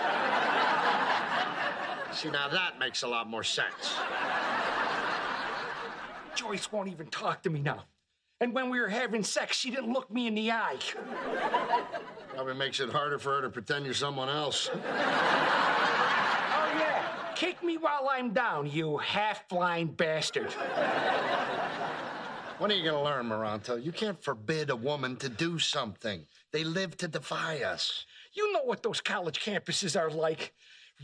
See, 2.10 2.30
now 2.30 2.48
that 2.48 2.78
makes 2.78 3.02
a 3.02 3.06
lot 3.06 3.28
more 3.28 3.44
sense. 3.44 3.96
Joyce 6.36 6.72
won't 6.72 6.88
even 6.88 7.08
talk 7.08 7.42
to 7.42 7.50
me 7.50 7.60
now. 7.60 7.84
And 8.40 8.54
when 8.54 8.70
we 8.70 8.80
were 8.80 8.88
having 8.88 9.22
sex, 9.22 9.58
she 9.58 9.70
didn't 9.70 9.92
look 9.92 10.10
me 10.10 10.26
in 10.26 10.34
the 10.34 10.50
eye. 10.50 10.78
Probably 12.30 12.54
makes 12.54 12.80
it 12.80 12.88
harder 12.88 13.18
for 13.18 13.34
her 13.34 13.42
to 13.42 13.50
pretend 13.50 13.84
you're 13.84 13.92
someone 13.92 14.30
else. 14.30 14.70
Oh, 14.72 14.78
yeah. 16.78 17.04
Kick 17.36 17.62
me 17.62 17.76
while 17.76 18.08
I'm 18.10 18.32
down, 18.32 18.70
you 18.70 18.96
half 18.96 19.46
blind 19.50 19.98
bastard. 19.98 20.54
When 22.58 22.72
are 22.72 22.74
you 22.74 22.82
going 22.82 22.96
to 22.96 23.02
learn, 23.02 23.26
Moranto? 23.26 23.82
You 23.82 23.92
can't 23.92 24.20
forbid 24.20 24.70
a 24.70 24.76
woman 24.76 25.14
to 25.16 25.28
do 25.28 25.60
something. 25.60 26.26
They 26.52 26.64
live 26.64 26.96
to 26.96 27.06
defy 27.06 27.58
us. 27.62 28.04
You 28.32 28.52
know 28.52 28.64
what 28.64 28.82
those 28.82 29.00
college 29.00 29.40
campuses 29.40 29.98
are 29.98 30.10
like 30.10 30.52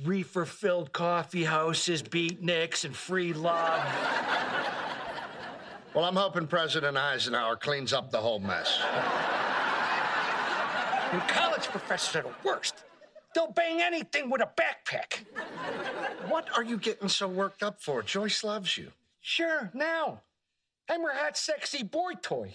reefer 0.05 0.47
filled 0.47 0.93
coffee 0.93 1.45
houses, 1.45 2.03
beatniks, 2.03 2.85
and 2.85 2.95
free 2.97 3.33
love. 3.33 3.83
Well, 5.95 6.05
I'm 6.05 6.17
hoping 6.17 6.49
President 6.49 6.97
Eisenhower 6.97 7.55
cleans 7.55 7.93
up 7.93 8.11
the 8.11 8.19
whole 8.19 8.41
mess. 8.41 8.81
And 11.13 11.23
college 11.29 11.67
professors 11.67 12.17
are 12.17 12.23
the 12.23 12.35
worst. 12.45 12.83
They'll 13.33 13.53
bang 13.53 13.81
anything 13.81 14.29
with 14.29 14.41
a 14.41 14.51
backpack. 14.61 15.25
What 16.29 16.49
are 16.57 16.65
you 16.65 16.79
getting 16.79 17.09
so 17.09 17.29
worked 17.29 17.63
up 17.63 17.81
for? 17.81 18.03
Joyce 18.03 18.43
loves 18.43 18.77
you. 18.77 18.91
Sure, 19.21 19.71
now. 19.73 20.23
I'm 20.89 21.03
her 21.03 21.15
hot, 21.15 21.37
sexy 21.37 21.83
boy 21.83 22.13
toy. 22.21 22.53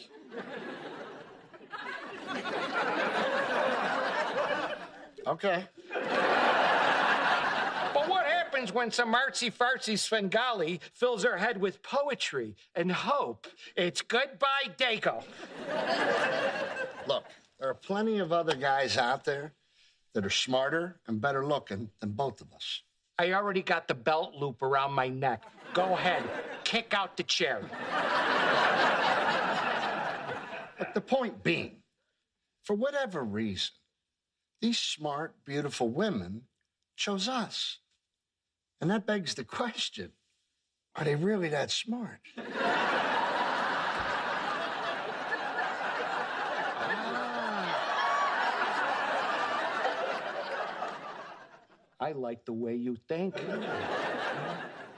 Okay. 5.27 5.63
But 7.93 8.07
what 8.07 8.25
happens 8.25 8.73
when 8.73 8.91
some 8.91 9.13
artsy 9.13 9.51
fartsy 9.51 9.97
Svengali 9.97 10.79
fills 10.93 11.23
her 11.23 11.37
head 11.37 11.59
with 11.59 11.81
poetry 11.83 12.55
and 12.75 12.91
hope? 12.91 13.47
It's 13.75 14.01
goodbye, 14.01 14.69
Dago. 14.77 15.23
Look, 17.07 17.25
there 17.59 17.69
are 17.69 17.75
plenty 17.75 18.19
of 18.19 18.31
other 18.31 18.55
guys 18.55 18.97
out 18.97 19.25
there 19.25 19.53
that 20.13 20.25
are 20.25 20.29
smarter 20.29 20.99
and 21.07 21.19
better 21.19 21.45
looking 21.45 21.89
than 21.99 22.11
both 22.11 22.41
of 22.41 22.53
us. 22.53 22.83
I 23.17 23.33
already 23.33 23.61
got 23.61 23.87
the 23.87 23.95
belt 23.95 24.33
loop 24.35 24.61
around 24.61 24.93
my 24.93 25.09
neck. 25.09 25.43
Go 25.73 25.93
ahead, 25.93 26.23
kick 26.63 26.93
out 26.93 27.17
the 27.17 27.23
chair. 27.23 27.61
But 30.79 30.93
the 30.93 31.01
point 31.01 31.43
being, 31.43 31.83
for 32.63 32.73
whatever 32.73 33.21
reason, 33.23 33.71
these 34.61 34.79
smart, 34.79 35.35
beautiful 35.45 35.89
women 35.89 36.43
chose 36.95 37.27
us. 37.27 37.79
And 38.81 38.89
that 38.89 39.05
begs 39.05 39.35
the 39.35 39.43
question 39.43 40.13
are 40.95 41.05
they 41.05 41.15
really 41.15 41.49
that 41.49 41.71
smart? 41.71 42.19
Ah. 42.41 43.09
I 52.01 52.13
like 52.13 52.45
the 52.45 52.53
way 52.53 52.75
you 52.75 52.97
think. 53.07 53.35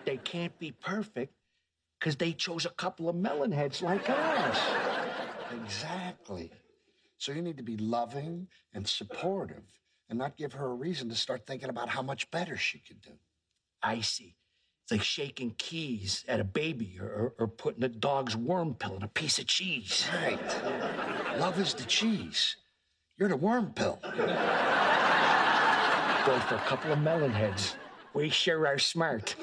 they 0.06 0.18
can't 0.18 0.58
be 0.60 0.72
perfect 0.72 1.34
because 2.00 2.16
they 2.16 2.34
chose 2.34 2.66
a 2.66 2.70
couple 2.70 3.10
of 3.10 3.16
melon 3.16 3.52
heads 3.52 3.82
like 3.82 4.10
us. 4.10 4.91
Exactly. 5.54 6.52
So 7.18 7.32
you 7.32 7.42
need 7.42 7.58
to 7.58 7.64
be 7.64 7.78
loving 7.78 8.48
and 8.74 8.88
supportive 8.88 9.64
and 10.10 10.18
not 10.18 10.38
give 10.38 10.54
her 10.54 10.66
a 10.66 10.74
reason 10.74 11.10
to 11.10 11.16
start 11.16 11.46
thinking 11.46 11.70
about 11.70 11.90
how 11.90 12.02
much 12.02 12.30
better 12.32 12.58
she 12.58 12.80
could 12.80 13.02
do. 13.02 13.12
I 13.82 14.02
see. 14.02 14.36
It's 14.84 14.92
like 14.92 15.04
shaking 15.04 15.54
keys 15.58 16.26
at 16.28 16.40
a 16.40 16.44
baby 16.44 16.98
or, 17.00 17.06
or, 17.06 17.34
or 17.40 17.48
putting 17.48 17.84
a 17.84 17.90
dog's 17.90 18.36
worm 18.36 18.74
pill 18.74 18.96
in 18.96 19.04
a 19.04 19.08
piece 19.08 19.40
of 19.40 19.46
cheese. 19.46 20.08
Right. 20.14 20.40
Love 21.38 21.60
is 21.60 21.74
the 21.74 21.84
cheese. 21.84 22.58
You're 23.18 23.30
the 23.30 23.38
worm 23.38 23.72
pill. 23.74 24.00
Go 24.02 24.10
for 26.40 26.56
a 26.56 26.64
couple 26.66 26.92
of 26.92 27.00
melon 27.00 27.32
heads. 27.32 27.76
We 28.14 28.30
sure 28.30 28.68
are 28.68 28.80
smart. 28.80 29.36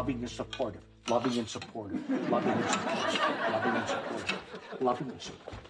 Loving 0.00 0.20
and 0.20 0.30
supportive. 0.30 0.80
Loving 1.10 1.38
and 1.38 1.46
supportive. 1.46 2.30
Loving 2.30 2.52
and 2.52 2.70
supportive. 2.70 3.20
Loving 3.52 3.76
and 3.76 3.86
supportive. 3.86 4.38
Loving 4.80 5.10
and 5.10 5.20
supportive. 5.20 5.60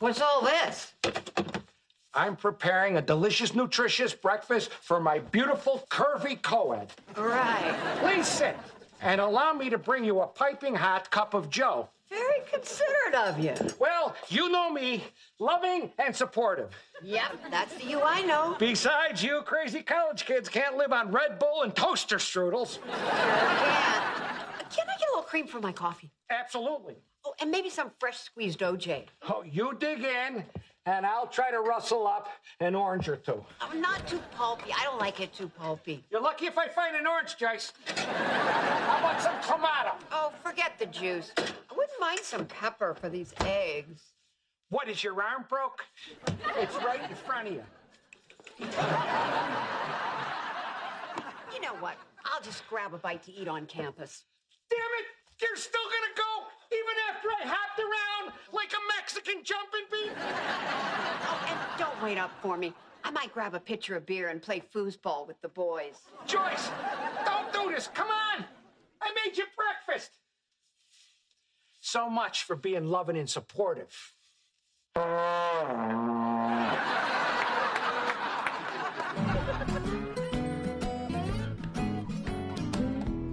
What's 0.00 0.20
all 0.20 0.42
this? 0.42 0.92
I'm 2.14 2.34
preparing 2.34 2.96
a 2.96 3.00
delicious, 3.00 3.54
nutritious 3.54 4.12
breakfast 4.12 4.72
for 4.72 4.98
my 4.98 5.20
beautiful, 5.20 5.86
curvy 5.88 6.42
co-ed. 6.42 6.92
Right. 7.16 7.76
Please 8.00 8.26
sit 8.26 8.56
and 9.02 9.20
allow 9.20 9.52
me 9.52 9.70
to 9.70 9.78
bring 9.78 10.04
you 10.04 10.20
a 10.20 10.26
piping 10.26 10.74
hot 10.74 11.12
cup 11.12 11.34
of 11.34 11.48
Joe. 11.48 11.88
Considerate 12.50 13.14
of 13.14 13.38
you. 13.38 13.54
Well, 13.78 14.14
you 14.28 14.48
know 14.50 14.70
me, 14.70 15.04
loving 15.38 15.92
and 15.98 16.14
supportive. 16.14 16.70
Yep, 17.02 17.50
that's 17.50 17.74
the 17.74 17.84
you 17.84 18.00
I 18.02 18.22
know. 18.22 18.56
Besides, 18.58 19.22
you 19.22 19.42
crazy 19.44 19.82
college 19.82 20.24
kids 20.24 20.48
can't 20.48 20.76
live 20.76 20.92
on 20.92 21.10
Red 21.10 21.38
Bull 21.38 21.62
and 21.62 21.74
toaster 21.74 22.16
strudels. 22.16 22.74
Sure 22.74 22.84
can. 22.84 24.02
Can 24.70 24.88
I 24.88 24.98
get 24.98 25.08
a 25.08 25.12
little 25.12 25.22
cream 25.22 25.46
for 25.46 25.60
my 25.60 25.72
coffee? 25.72 26.10
Absolutely. 26.30 26.96
Oh, 27.24 27.34
and 27.40 27.50
maybe 27.50 27.70
some 27.70 27.90
fresh 27.98 28.18
squeezed 28.18 28.60
OJ. 28.60 29.04
Oh, 29.28 29.42
you 29.42 29.74
dig 29.78 30.00
in, 30.04 30.44
and 30.86 31.06
I'll 31.06 31.26
try 31.26 31.50
to 31.50 31.60
rustle 31.60 32.06
up 32.06 32.28
an 32.60 32.74
orange 32.74 33.08
or 33.08 33.16
two. 33.16 33.42
Oh, 33.60 33.72
not 33.76 34.06
too 34.06 34.20
pulpy. 34.36 34.72
I 34.78 34.84
don't 34.84 34.98
like 34.98 35.20
it 35.20 35.32
too 35.32 35.48
pulpy. 35.48 36.04
You're 36.10 36.20
lucky 36.20 36.46
if 36.46 36.58
I 36.58 36.68
find 36.68 36.94
an 36.96 37.06
orange, 37.06 37.36
Joyce. 37.38 37.72
How 37.96 38.98
about 38.98 39.22
some 39.22 39.40
tomato? 39.42 39.94
Oh, 40.12 40.32
forget 40.44 40.78
the 40.78 40.86
juice. 40.86 41.32
Wouldn't 41.94 42.16
mind 42.16 42.24
some 42.24 42.46
pepper 42.46 42.94
for 42.94 43.08
these 43.08 43.32
eggs. 43.40 44.14
What, 44.70 44.88
is 44.88 45.04
your 45.04 45.20
arm 45.22 45.44
broke? 45.48 45.84
It's 46.56 46.74
right 46.76 47.00
in 47.08 47.14
front 47.16 47.48
of 47.48 47.54
you. 47.54 47.62
You 51.52 51.60
know 51.60 51.74
what? 51.80 51.96
I'll 52.24 52.40
just 52.42 52.66
grab 52.68 52.94
a 52.94 52.98
bite 52.98 53.22
to 53.24 53.32
eat 53.32 53.48
on 53.48 53.66
campus. 53.66 54.24
Damn 54.70 54.78
it! 54.78 55.06
You're 55.40 55.56
still 55.56 55.82
gonna 55.82 56.14
go 56.16 56.46
even 56.72 56.94
after 57.10 57.28
I 57.28 57.46
hopped 57.46 57.78
around 57.78 58.32
like 58.52 58.72
a 58.72 58.80
Mexican 58.96 59.44
jumping 59.44 59.86
bean? 59.90 60.12
Oh, 60.16 61.46
and 61.48 61.58
don't 61.78 62.02
wait 62.02 62.18
up 62.18 62.30
for 62.42 62.56
me. 62.56 62.72
I 63.04 63.10
might 63.10 63.32
grab 63.32 63.54
a 63.54 63.60
pitcher 63.60 63.96
of 63.96 64.06
beer 64.06 64.28
and 64.30 64.40
play 64.42 64.62
foosball 64.74 65.26
with 65.26 65.40
the 65.42 65.48
boys. 65.48 65.96
Joyce, 66.26 66.70
don't 67.24 67.52
do 67.52 67.70
this. 67.72 67.88
Come 67.94 68.08
on. 68.08 68.44
I 69.02 69.12
made 69.24 69.36
you 69.36 69.44
breakfast. 69.56 70.12
So 71.94 72.10
much 72.10 72.42
for 72.42 72.56
being 72.56 72.86
loving 72.86 73.16
and 73.16 73.30
supportive. 73.30 74.14
So 74.96 75.00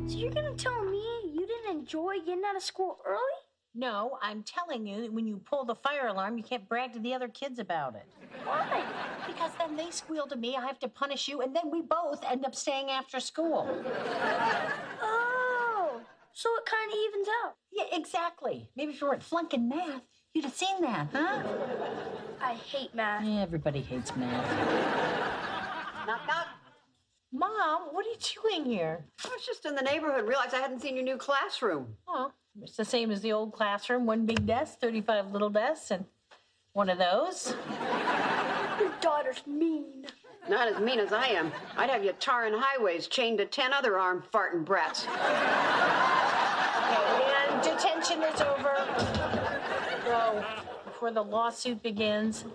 you're 0.10 0.30
gonna 0.30 0.54
tell 0.54 0.84
me 0.84 1.02
you 1.34 1.48
didn't 1.48 1.72
enjoy 1.72 2.20
getting 2.20 2.44
out 2.48 2.56
of 2.56 2.62
school 2.62 3.00
early? 3.04 3.20
No, 3.74 4.20
I'm 4.22 4.44
telling 4.44 4.86
you 4.86 5.02
that 5.02 5.12
when 5.12 5.26
you 5.26 5.38
pull 5.38 5.66
the 5.66 5.74
fire 5.74 6.10
alarm, 6.10 6.38
you 6.38 6.44
can't 6.44 6.70
brag 6.70 6.94
to 6.94 7.00
the 7.00 7.16
other 7.16 7.30
kids 7.30 7.58
about 7.58 7.96
it. 7.96 8.06
Why? 8.44 8.86
Because 9.26 9.54
then 9.58 9.76
they 9.76 9.90
squeal 9.90 10.28
to 10.28 10.36
me, 10.36 10.56
I 10.56 10.62
have 10.62 10.78
to 10.82 10.88
punish 10.88 11.28
you, 11.28 11.42
and 11.42 11.56
then 11.56 11.72
we 11.72 11.82
both 11.82 12.24
end 12.30 12.46
up 12.46 12.54
staying 12.54 12.92
after 12.92 13.20
school. 13.20 13.84
So 16.34 16.50
it 16.58 16.66
kind 16.66 16.92
of 16.92 16.98
evens 16.98 17.28
out. 17.44 17.56
Yeah, 17.72 17.98
exactly. 17.98 18.70
Maybe 18.76 18.94
if 18.94 19.02
you 19.02 19.08
weren't 19.08 19.24
flunking 19.24 19.68
math, 19.70 20.04
you'd 20.34 20.46
have 20.46 20.54
seen 20.54 20.82
that, 20.82 21.08
huh? 21.14 21.44
I 22.42 22.54
hate 22.54 22.94
math. 22.96 23.24
Yeah, 23.26 23.42
everybody 23.42 23.82
hates 23.82 24.16
math. 24.16 24.48
Knock, 26.08 26.28
knock. 26.28 26.48
Mom, 27.34 27.84
what 27.92 28.06
are 28.06 28.10
you 28.10 28.18
doing 28.44 28.66
here? 28.66 29.06
I 29.24 29.30
was 29.30 29.46
just 29.46 29.66
in 29.66 29.76
the 29.76 29.82
neighborhood, 29.82 30.28
realized 30.28 30.54
I 30.54 30.60
hadn't 30.60 30.82
seen 30.82 30.96
your 30.96 31.06
new 31.06 31.18
classroom. 31.18 31.96
Oh, 32.08 32.32
it's 32.62 32.76
the 32.76 32.84
same 32.84 33.10
as 33.12 33.22
the 33.22 33.32
old 33.32 33.54
classroom 33.54 34.06
one 34.06 34.26
big 34.26 34.46
desk, 34.46 34.80
35 34.80 35.32
little 35.32 35.50
desks, 35.50 35.92
and 35.92 36.06
one 36.74 36.90
of 36.90 36.98
those. 36.98 37.56
Your 38.80 38.92
daughter's 39.00 39.46
mean. 39.48 40.06
Not 40.50 40.68
as 40.68 40.82
mean 40.82 41.00
as 41.00 41.14
I 41.14 41.28
am. 41.28 41.52
I'd 41.78 41.90
have 41.90 42.04
you 42.04 42.14
tarring 42.20 42.54
highways 42.58 43.08
chained 43.08 43.38
to 43.38 43.46
ten 43.46 43.72
other 43.72 43.98
armed 43.98 44.24
farting 44.34 44.66
brats. 44.66 45.06
And 47.50 47.62
detention 47.64 48.22
is 48.24 48.42
over. 48.42 48.76
Go 50.06 50.44
before 50.86 51.12
the 51.12 51.24
lawsuit 51.24 51.82
begins. 51.82 52.46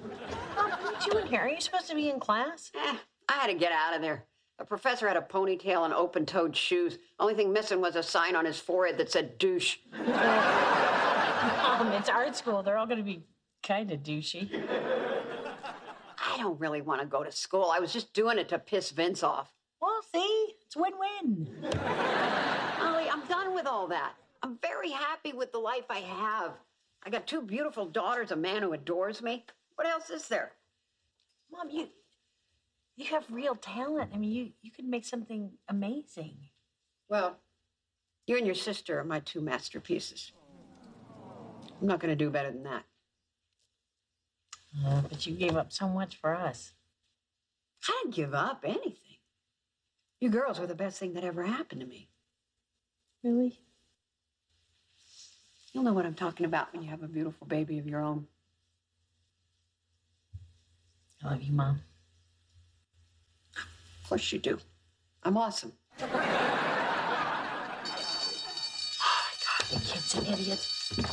Mom, 0.56 0.70
what 0.70 0.94
are 0.94 1.04
you 1.04 1.10
doing 1.10 1.26
here? 1.26 1.40
Are 1.40 1.48
you 1.48 1.60
supposed 1.60 1.88
to 1.88 1.94
be 1.94 2.08
in 2.10 2.20
class? 2.20 2.70
Eh, 2.74 2.96
I 3.28 3.32
had 3.32 3.48
to 3.48 3.54
get 3.54 3.72
out 3.72 3.94
of 3.94 4.02
there. 4.02 4.24
The 4.58 4.64
professor 4.64 5.06
had 5.06 5.16
a 5.16 5.20
ponytail 5.20 5.84
and 5.84 5.92
open-toed 5.92 6.56
shoes. 6.56 6.98
Only 7.20 7.34
thing 7.34 7.52
missing 7.52 7.80
was 7.80 7.94
a 7.94 8.02
sign 8.02 8.34
on 8.34 8.46
his 8.46 8.58
forehead 8.58 8.96
that 8.98 9.10
said 9.12 9.36
douche. 9.38 9.76
Mom, 9.92 10.06
it's 11.92 12.08
art 12.08 12.34
school. 12.34 12.62
They're 12.62 12.78
all 12.78 12.86
going 12.86 12.98
to 12.98 13.04
be 13.04 13.22
kind 13.62 13.90
of 13.90 14.02
douchey. 14.02 14.48
I 16.18 16.38
don't 16.38 16.58
really 16.58 16.80
want 16.80 17.02
to 17.02 17.06
go 17.06 17.22
to 17.22 17.30
school. 17.30 17.70
I 17.70 17.80
was 17.80 17.92
just 17.92 18.14
doing 18.14 18.38
it 18.38 18.48
to 18.48 18.58
piss 18.58 18.90
Vince 18.90 19.22
off. 19.22 19.52
Well, 19.80 20.00
see, 20.12 20.54
it's 20.62 20.74
win-win. 20.76 21.48
Molly, 22.78 23.10
I'm 23.10 23.26
done 23.26 23.54
with 23.54 23.66
all 23.66 23.86
that. 23.88 24.14
I'm 24.46 24.58
very 24.62 24.92
happy 24.92 25.32
with 25.32 25.50
the 25.50 25.58
life 25.58 25.86
I 25.90 25.98
have. 25.98 26.52
I 27.04 27.10
got 27.10 27.26
two 27.26 27.42
beautiful 27.42 27.84
daughters, 27.84 28.30
a 28.30 28.36
man 28.36 28.62
who 28.62 28.74
adores 28.74 29.20
me. 29.20 29.44
What 29.74 29.88
else 29.88 30.08
is 30.08 30.28
there? 30.28 30.52
Mom, 31.50 31.68
you 31.68 31.88
you 32.96 33.06
have 33.06 33.24
real 33.28 33.56
talent. 33.56 34.12
I 34.14 34.18
mean, 34.18 34.30
you 34.30 34.52
you 34.62 34.70
could 34.70 34.84
make 34.84 35.04
something 35.04 35.50
amazing. 35.68 36.36
Well, 37.08 37.38
you 38.28 38.36
and 38.36 38.46
your 38.46 38.54
sister 38.54 39.00
are 39.00 39.04
my 39.04 39.18
two 39.18 39.40
masterpieces. 39.40 40.30
I'm 41.80 41.88
not 41.88 41.98
going 41.98 42.16
to 42.16 42.24
do 42.24 42.30
better 42.30 42.52
than 42.52 42.62
that. 42.62 42.84
Uh, 44.86 45.00
but 45.00 45.26
you 45.26 45.34
gave 45.34 45.56
up 45.56 45.72
so 45.72 45.88
much 45.88 46.20
for 46.20 46.36
us. 46.36 46.72
I 47.88 48.00
didn't 48.02 48.14
give 48.14 48.32
up 48.32 48.62
anything. 48.64 49.18
You 50.20 50.28
girls 50.28 50.60
were 50.60 50.68
the 50.68 50.76
best 50.76 51.00
thing 51.00 51.14
that 51.14 51.24
ever 51.24 51.42
happened 51.42 51.80
to 51.80 51.86
me. 51.86 52.10
Really? 53.24 53.58
You'll 55.76 55.84
know 55.84 55.92
what 55.92 56.06
I'm 56.06 56.14
talking 56.14 56.46
about 56.46 56.72
when 56.72 56.82
you 56.82 56.88
have 56.88 57.02
a 57.02 57.06
beautiful 57.06 57.46
baby 57.46 57.78
of 57.78 57.86
your 57.86 58.00
own. 58.00 58.26
I 61.22 61.32
love 61.32 61.42
you, 61.42 61.52
Mom. 61.52 61.82
Of 63.54 64.08
course 64.08 64.32
you 64.32 64.38
do. 64.38 64.58
I'm 65.22 65.36
awesome. 65.36 65.74
Oh, 69.68 69.74
the 69.74 69.80
kid's 69.80 70.14
an 70.14 70.26
idiot. 70.32 70.66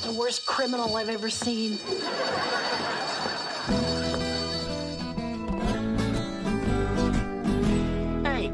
The 0.06 0.15
worst 0.17 0.45
criminal 0.45 0.95
I've 0.95 1.10
ever 1.10 1.30
seen. 1.30 1.73
Hey, 8.23 8.54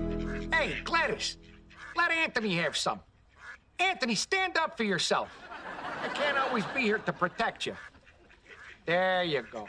hey, 0.52 0.82
Gladys, 0.84 1.38
let 1.96 2.10
Anthony 2.10 2.56
have 2.56 2.76
some. 2.76 3.00
Anthony, 3.78 4.16
stand 4.16 4.58
up 4.58 4.76
for 4.76 4.84
yourself. 4.84 5.49
I 6.02 6.08
can't 6.14 6.38
always 6.38 6.66
be 6.76 6.82
here 6.82 7.00
to 7.00 7.14
protect 7.14 7.66
you. 7.66 7.76
There 8.86 9.24
you 9.24 9.44
go. 9.52 9.68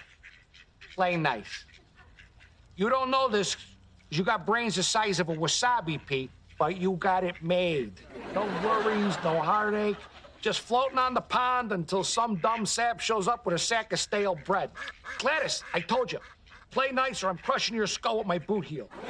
Play 0.94 1.16
nice. 1.16 1.64
You 2.76 2.88
don't 2.88 3.10
know 3.10 3.28
this 3.28 3.56
you 4.10 4.24
got 4.24 4.44
brains 4.44 4.74
the 4.74 4.82
size 4.82 5.20
of 5.20 5.28
a 5.28 5.34
wasabi, 5.34 6.04
Pete, 6.04 6.30
but 6.58 6.76
you 6.76 6.92
got 6.92 7.22
it 7.22 7.36
made. 7.42 7.92
No 8.34 8.42
worries, 8.64 9.16
no 9.22 9.40
heartache. 9.40 9.96
Just 10.40 10.60
floating 10.60 10.98
on 10.98 11.14
the 11.14 11.20
pond 11.20 11.70
until 11.70 12.02
some 12.02 12.36
dumb 12.36 12.66
sap 12.66 12.98
shows 12.98 13.28
up 13.28 13.46
with 13.46 13.54
a 13.54 13.58
sack 13.58 13.92
of 13.92 14.00
stale 14.00 14.36
bread. 14.44 14.70
Gladys, 15.18 15.62
I 15.74 15.80
told 15.80 16.10
you, 16.10 16.18
play 16.70 16.90
nice 16.90 17.22
or 17.22 17.28
I'm 17.28 17.38
crushing 17.38 17.76
your 17.76 17.86
skull 17.86 18.18
with 18.18 18.26
my 18.26 18.38
boot 18.38 18.64
heel. 18.64 18.88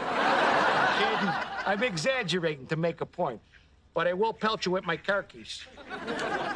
Kidding. 0.98 1.34
I'm 1.66 1.82
exaggerating 1.82 2.66
to 2.66 2.76
make 2.76 3.00
a 3.00 3.06
point, 3.06 3.40
but 4.00 4.06
I 4.06 4.14
will 4.14 4.32
pelt 4.32 4.64
you 4.64 4.72
with 4.72 4.86
my 4.86 4.96
car 4.96 5.22
keys. 5.22 5.66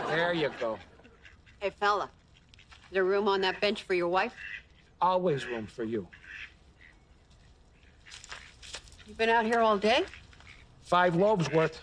There 0.09 0.33
you 0.33 0.51
go. 0.59 0.79
Hey, 1.61 1.69
fella, 1.79 2.09
is 2.65 2.93
there 2.93 3.05
room 3.05 3.29
on 3.29 3.43
that 3.43 3.61
bench 3.61 3.83
for 3.83 3.93
your 3.93 4.09
wife? 4.09 4.33
Always 5.03 5.45
room 5.45 5.67
for 5.67 5.85
you. 5.85 6.09
You've 9.07 9.19
been 9.19 9.29
out 9.29 9.45
here 9.45 9.61
all 9.61 9.77
day? 9.77 10.07
Five 10.85 11.17
loaves 11.17 11.53
worth. 11.53 11.79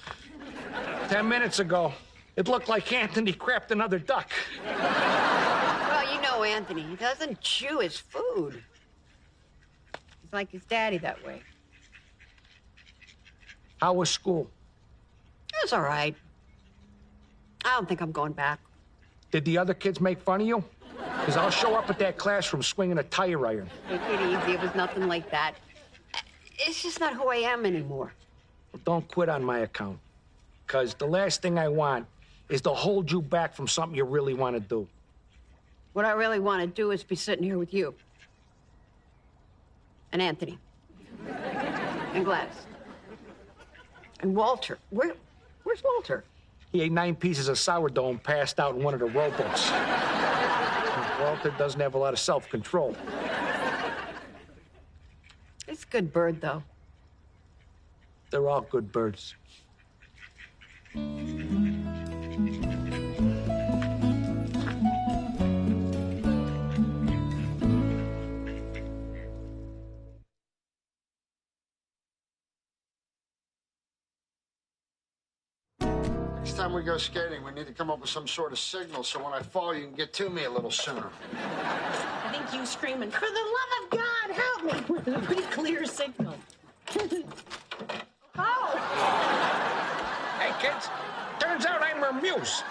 Ten 1.09 1.29
minutes 1.29 1.59
ago, 1.59 1.93
it 2.35 2.47
looked 2.47 2.67
like 2.67 2.91
Anthony 2.91 3.31
crapped 3.31 3.69
another 3.69 3.99
duck. 3.99 4.31
Well, 4.65 6.11
you 6.11 6.19
know 6.23 6.41
Anthony. 6.41 6.81
He 6.81 6.95
doesn't 6.95 7.39
chew 7.39 7.77
his 7.77 7.97
food. 7.97 8.63
He's 10.23 10.33
like 10.33 10.49
his 10.49 10.63
daddy 10.65 10.97
that 10.97 11.23
way. 11.23 11.43
How 13.79 13.93
was 13.93 14.09
school? 14.09 14.49
That's 15.61 15.73
all 15.73 15.81
right. 15.81 16.15
I 17.63 17.75
don't 17.75 17.87
think 17.87 18.01
I'm 18.01 18.11
going 18.11 18.33
back. 18.33 18.59
Did 19.31 19.45
the 19.45 19.57
other 19.57 19.73
kids 19.73 20.01
make 20.01 20.19
fun 20.19 20.41
of 20.41 20.47
you? 20.47 20.63
Because 21.19 21.37
I'll 21.37 21.51
show 21.51 21.75
up 21.75 21.89
at 21.89 21.99
that 21.99 22.17
classroom 22.17 22.63
swinging 22.63 22.97
a 22.97 23.03
tire 23.03 23.45
iron. 23.45 23.69
Take 23.87 24.01
it 24.01 24.21
easy. 24.21 24.53
It 24.53 24.61
was 24.61 24.73
nothing 24.73 25.07
like 25.07 25.29
that. 25.31 25.53
It's 26.59 26.81
just 26.81 26.99
not 26.99 27.13
who 27.13 27.27
I 27.27 27.37
am 27.37 27.65
anymore. 27.65 28.11
Well, 28.73 28.81
don't 28.85 29.07
quit 29.07 29.29
on 29.29 29.43
my 29.43 29.59
account. 29.59 29.99
Because 30.65 30.95
the 30.95 31.05
last 31.05 31.41
thing 31.41 31.59
I 31.59 31.67
want 31.67 32.07
is 32.49 32.61
to 32.61 32.71
hold 32.71 33.11
you 33.11 33.21
back 33.21 33.55
from 33.55 33.67
something 33.67 33.95
you 33.95 34.03
really 34.03 34.33
want 34.33 34.55
to 34.55 34.59
do. 34.59 34.87
What 35.93 36.05
I 36.05 36.11
really 36.11 36.39
want 36.39 36.61
to 36.61 36.67
do 36.67 36.91
is 36.91 37.03
be 37.03 37.15
sitting 37.15 37.43
here 37.43 37.57
with 37.57 37.73
you. 37.73 37.93
And 40.11 40.21
Anthony. 40.21 40.57
And 42.13 42.25
Gladys. 42.25 42.53
And 44.21 44.35
Walter. 44.35 44.77
Where, 44.89 45.13
where's 45.63 45.83
Walter? 45.83 46.23
He 46.71 46.81
ate 46.81 46.91
nine 46.91 47.15
pieces 47.15 47.47
of 47.47 47.59
sourdough 47.59 48.09
and 48.09 48.23
passed 48.23 48.59
out 48.59 48.75
in 48.75 48.83
one 48.83 48.93
of 48.93 48.99
the 48.99 49.07
rowboats. 49.07 49.71
Walter 51.21 51.53
doesn't 51.57 51.79
have 51.79 51.93
a 51.93 51.97
lot 51.97 52.13
of 52.13 52.19
self 52.19 52.49
control. 52.49 52.95
It's 55.67 55.83
a 55.83 55.87
good 55.87 56.11
bird, 56.11 56.41
though. 56.41 56.63
They're 58.31 58.47
all 58.49 58.61
good 58.61 58.91
birds. 58.91 59.35
We 76.81 76.85
go 76.85 76.97
skating, 76.97 77.43
we 77.43 77.51
need 77.51 77.67
to 77.67 77.73
come 77.73 77.91
up 77.91 78.01
with 78.01 78.09
some 78.09 78.27
sort 78.27 78.51
of 78.51 78.57
signal 78.57 79.03
so 79.03 79.23
when 79.23 79.33
I 79.33 79.43
fall, 79.43 79.75
you 79.75 79.85
can 79.85 79.93
get 79.93 80.13
to 80.13 80.31
me 80.31 80.45
a 80.45 80.49
little 80.49 80.71
sooner. 80.71 81.11
I 81.31 82.31
think 82.31 82.59
you 82.59 82.65
screaming, 82.65 83.11
for 83.11 83.27
the 83.27 83.27
love 83.27 83.83
of 83.83 83.89
God, 83.91 84.31
help 84.31 84.63
me, 84.65 84.95
was 84.95 85.07
a 85.07 85.19
pretty 85.19 85.43
clear 85.43 85.85
signal. 85.85 86.33
oh! 88.35 88.71
Hey, 90.39 90.51
kids, 90.59 90.89
turns 91.39 91.67
out 91.67 91.83
I'm 91.83 91.97
her 91.97 92.19
muse. 92.19 92.63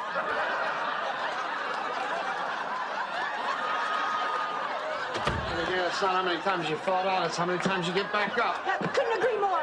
And 5.50 5.68
again, 5.68 5.86
it's 5.86 6.02
not 6.02 6.16
how 6.16 6.22
many 6.24 6.40
times 6.40 6.68
you 6.68 6.74
fall 6.78 7.04
down, 7.04 7.22
it's 7.22 7.36
how 7.36 7.46
many 7.46 7.60
times 7.60 7.86
you 7.86 7.94
get 7.94 8.12
back 8.12 8.36
up. 8.38 8.58
Uh, 8.66 8.88
couldn't 8.88 9.22
agree 9.22 9.38
more. 9.38 9.62